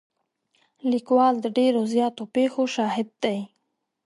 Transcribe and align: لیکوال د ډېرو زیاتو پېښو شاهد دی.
لیکوال 0.91 1.35
د 1.41 1.45
ډېرو 1.57 1.81
زیاتو 1.93 2.23
پېښو 2.35 2.63
شاهد 2.75 3.07
دی. 3.23 3.39